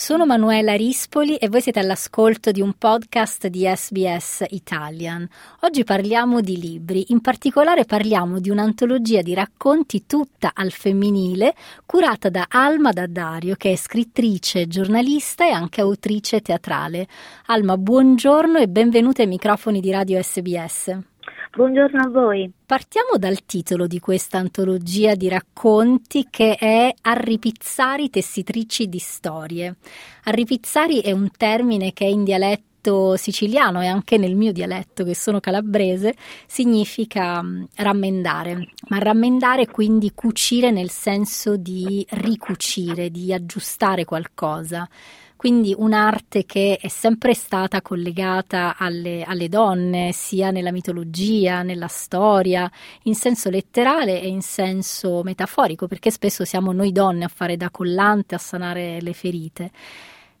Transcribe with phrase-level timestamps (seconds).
[0.00, 5.28] Sono Manuela Rispoli e voi siete all'ascolto di un podcast di SBS Italian.
[5.60, 12.30] Oggi parliamo di libri, in particolare parliamo di un'antologia di racconti tutta al femminile curata
[12.30, 17.06] da Alma Daddario, che è scrittrice, giornalista e anche autrice teatrale.
[17.48, 21.09] Alma, buongiorno e benvenuta ai microfoni di Radio SBS.
[21.52, 22.48] Buongiorno a voi.
[22.64, 29.74] Partiamo dal titolo di questa antologia di racconti che è Arripizzari tessitrici di storie.
[30.24, 35.40] Arripizzari è un termine che in dialetto siciliano e anche nel mio dialetto, che sono
[35.40, 36.14] calabrese,
[36.46, 44.88] significa mm, rammendare, ma rammendare quindi cucire nel senso di ricucire, di aggiustare qualcosa
[45.40, 52.70] quindi un'arte che è sempre stata collegata alle, alle, donne, sia nella mitologia, nella storia,
[53.04, 57.70] in senso letterale e in senso metaforico, perché spesso siamo noi donne a fare da
[57.70, 59.70] collante, a sanare le ferite.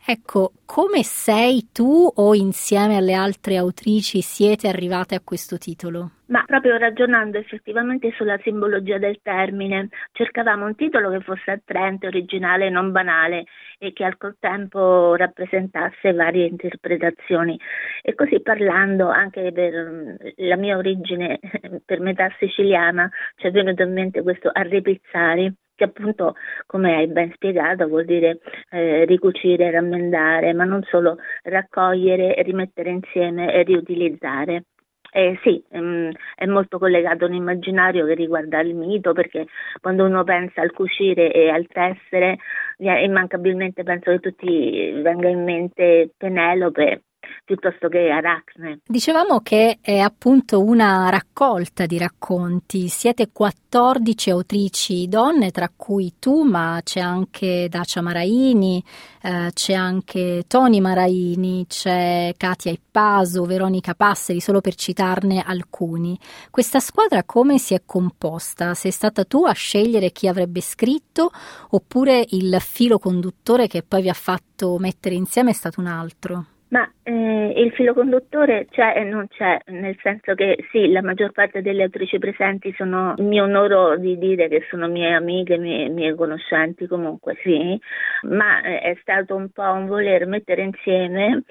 [0.04, 6.10] Ecco, come sei tu o insieme alle altre autrici siete arrivate a questo titolo?
[6.30, 12.70] Ma proprio ragionando effettivamente sulla simbologia del termine, cercavamo un titolo che fosse attraente, originale,
[12.70, 13.46] non banale
[13.78, 17.58] e che al contempo rappresentasse varie interpretazioni.
[18.00, 21.40] E così parlando anche per mm, la mia origine
[21.84, 26.34] per metà siciliana ci è venuto in mente questo arripizzari che appunto,
[26.66, 28.38] come hai ben spiegato, vuol dire
[28.70, 34.64] eh, ricucire, rammendare, ma non solo raccogliere, rimettere insieme e riutilizzare.
[35.12, 39.46] Eh, sì, ehm, è molto collegato a un immaginario che riguarda il mito, perché
[39.80, 42.38] quando uno pensa al cucire e al tessere,
[42.78, 47.02] immancabilmente penso che tutti venga in mente Penelope
[47.44, 48.80] piuttosto che Aracne.
[48.86, 56.42] Dicevamo che è appunto una raccolta di racconti, siete 14 autrici donne, tra cui tu,
[56.42, 58.82] ma c'è anche Dacia Maraini,
[59.22, 66.18] eh, c'è anche Toni Maraini, c'è Katia Ippaso, Veronica Passeri, solo per citarne alcuni.
[66.50, 68.74] Questa squadra come si è composta?
[68.74, 71.30] Sei stata tu a scegliere chi avrebbe scritto
[71.70, 76.46] oppure il filo conduttore che poi vi ha fatto mettere insieme è stato un altro?
[76.70, 81.32] Ma eh, il filo conduttore c'è e non c'è, nel senso che sì, la maggior
[81.32, 86.14] parte delle autrici presenti sono, mi onoro di dire che sono mie amiche, mie, mie
[86.14, 87.76] conoscenti comunque sì,
[88.22, 91.42] ma eh, è stato un po' un voler mettere insieme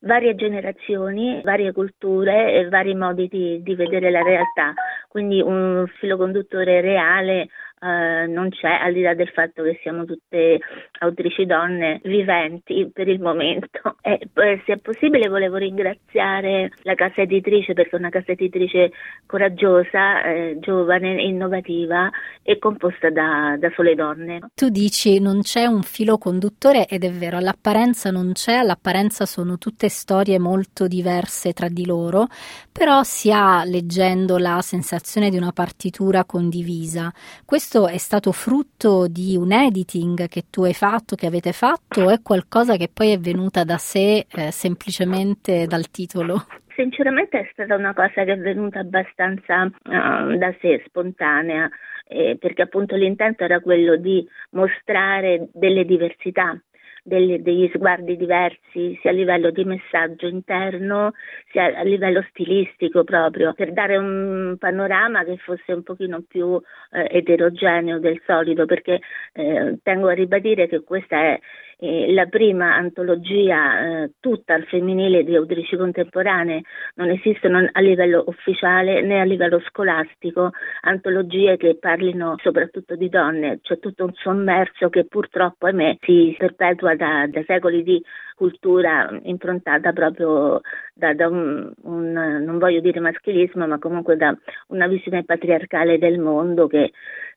[0.00, 4.72] varie generazioni, varie culture e vari modi di, di vedere la realtà,
[5.08, 7.48] quindi un filo conduttore reale
[7.84, 10.58] eh, non c'è, al di là del fatto che siamo tutte
[11.00, 13.96] autrici donne viventi per il momento.
[14.06, 18.92] E poi, se è possibile volevo ringraziare la casa editrice perché è una casa editrice
[19.24, 22.10] coraggiosa, eh, giovane, innovativa
[22.42, 24.50] e composta da, da sole donne.
[24.54, 29.56] Tu dici non c'è un filo conduttore ed è vero, all'apparenza non c'è, all'apparenza sono
[29.56, 32.26] tutte storie molto diverse tra di loro,
[32.70, 37.10] però si ha leggendo la sensazione di una partitura condivisa.
[37.46, 42.02] Questo questo è stato frutto di un editing che tu hai fatto, che avete fatto,
[42.02, 46.46] o è qualcosa che poi è venuta da sé eh, semplicemente dal titolo?
[46.76, 51.68] Sinceramente è stata una cosa che è venuta abbastanza uh, da sé, spontanea,
[52.06, 56.56] eh, perché appunto l'intento era quello di mostrare delle diversità
[57.04, 61.12] degli, degli sguardi diversi sia a livello di messaggio interno
[61.50, 66.58] sia a livello stilistico proprio per dare un panorama che fosse un pochino più
[66.92, 69.00] eh, eterogeneo del solito perché
[69.34, 71.38] eh, tengo a ribadire che questa è
[71.78, 76.62] eh, la prima antologia eh, tutta al femminile di autrici contemporanee,
[76.94, 80.50] non esistono a livello ufficiale né a livello scolastico
[80.82, 86.93] antologie che parlino soprattutto di donne, c'è tutto un sommerso che purtroppo ahimè si perpetua
[86.96, 88.02] da, da secoli di
[88.34, 90.60] cultura improntata proprio
[90.92, 94.36] da, da un, un, non voglio dire maschilismo, ma comunque da
[94.68, 96.92] una visione patriarcale del mondo che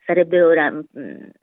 [0.05, 0.73] sarebbe ora,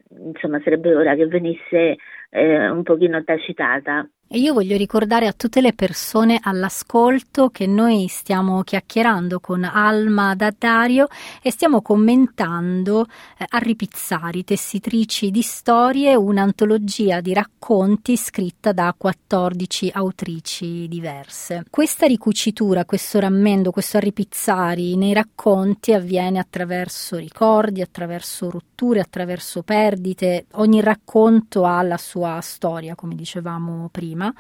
[0.09, 1.97] insomma, sarebbe ora che venisse
[2.31, 4.09] eh, un pochino tacitata.
[4.35, 10.35] E io voglio ricordare a tutte le persone all'ascolto che noi stiamo chiacchierando con Alma
[10.35, 11.07] Daddario
[11.41, 13.07] e stiamo commentando
[13.39, 21.67] eh, Arri Pizzari, tessitrici di storie, un'antologia di racconti scritta da 14 autrici diverse.
[21.71, 29.63] Questa ricucitura, questo rammendo, questo Arri Pizzari nei racconti avviene attraverso ricordi, attraverso rotture, attraverso
[29.63, 30.47] perdite.
[30.55, 34.35] Ogni racconto ha la sua storia, come dicevamo prima prima.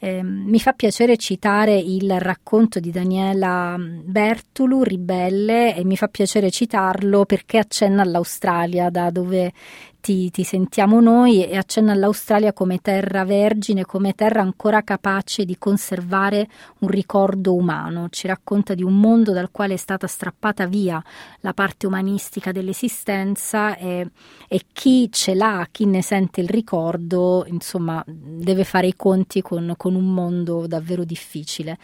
[0.00, 6.50] Eh, mi fa piacere citare il racconto di Daniela Bertulu, Ribelle, e mi fa piacere
[6.50, 9.52] citarlo perché accenna all'Australia, da dove
[10.00, 15.58] ti, ti, sentiamo noi e accenna all'Australia come terra vergine, come terra ancora capace di
[15.58, 16.48] conservare
[16.78, 18.08] un ricordo umano.
[18.10, 21.02] Ci racconta di un mondo dal quale è stata strappata via
[21.40, 24.10] la parte umanistica dell'esistenza e,
[24.48, 29.74] e chi ce l'ha, chi ne sente il ricordo, insomma, deve fare i conti con,
[29.76, 31.78] con un mondo davvero difficile.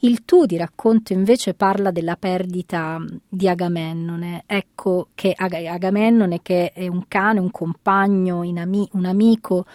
[0.00, 4.44] Il tu di racconto invece parla della perdita di Agamennone.
[4.46, 9.66] Ecco che Agamennone, che è un cane, un compagno, un amico,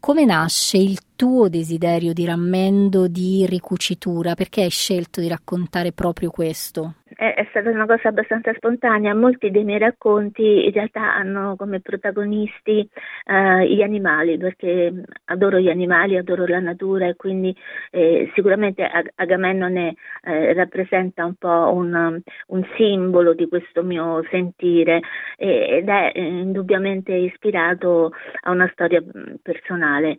[0.00, 4.34] come nasce il tuo desiderio di rammendo, di ricucitura?
[4.34, 6.94] Perché hai scelto di raccontare proprio questo?
[7.18, 9.12] È, è, stata una cosa abbastanza spontanea.
[9.12, 12.88] Molti dei miei racconti in realtà hanno come protagonisti
[13.24, 17.54] eh, gli animali, perché adoro gli animali, adoro la natura e quindi
[17.90, 25.00] eh, sicuramente Ag- Agamennone eh, rappresenta un po' un, un, simbolo di questo mio sentire
[25.36, 28.12] ed è eh, indubbiamente ispirato
[28.42, 30.18] a una storia mm, personale,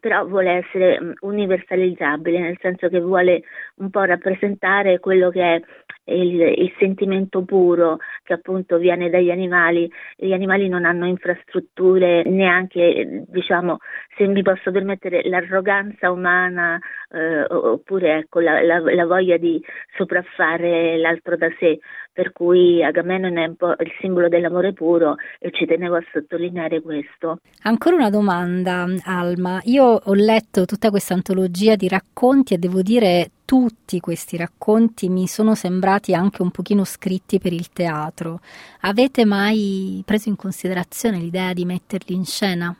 [0.00, 3.42] però vuole essere mm, universalizzabile, nel senso che vuole
[3.76, 5.62] un po' rappresentare quello che è
[6.08, 9.90] il, il, sentimento puro che appunto viene dagli animali.
[10.16, 13.78] Gli animali non hanno infrastrutture, neanche, diciamo,
[14.16, 16.78] se mi posso permettere, l'arroganza umana
[17.10, 19.62] eh, oppure ecco, la, la, la, voglia di
[19.96, 21.78] sopraffare l'altro da sé,
[22.12, 26.80] per cui Agamennone è un po' il simbolo dell'amore puro e ci tenevo a sottolineare
[26.80, 27.38] questo.
[27.62, 29.60] Ancora una domanda, Alma.
[29.64, 35.26] Io ho letto tutta questa antologia di racconti e devo dire tutti questi racconti mi
[35.26, 38.40] sono sembrati anche un pochino scritti per il teatro.
[38.80, 42.76] Avete mai preso in considerazione l'idea di metterli in scena?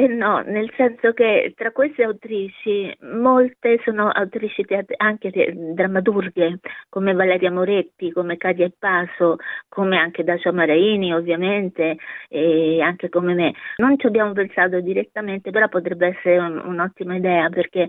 [0.00, 6.60] E no, nel senso che tra queste autrici molte sono autrici teat- anche te- drammaturghe,
[6.88, 9.36] come Valeria Moretti, come Cadia e Paso,
[9.68, 11.98] come anche Dacia Maraini ovviamente,
[12.30, 13.52] e anche come me.
[13.76, 17.82] Non ci abbiamo pensato direttamente, però potrebbe essere un- un'ottima idea perché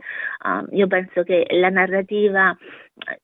[0.44, 2.54] uh, io penso che la narrativa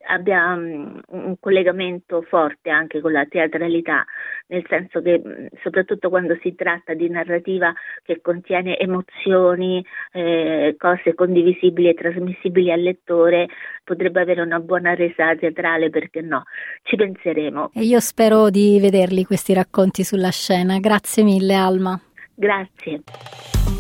[0.08, 4.06] abbia um, un collegamento forte anche con la teatralità,
[4.48, 7.74] nel senso che mm, soprattutto quando si tratta di narrativa
[8.04, 13.48] che contiene emozioni, eh, cose condivisibili e trasmissibili al lettore,
[13.84, 16.44] potrebbe avere una buona resa teatrale, perché no?
[16.84, 17.72] Ci penseremo.
[17.74, 20.80] E io spero di vederli questi racconti sulla scena.
[20.80, 22.00] Grazie mille Alma.
[22.34, 23.02] Grazie.